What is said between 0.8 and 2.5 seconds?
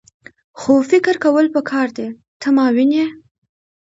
فکر کول پکار دي. ته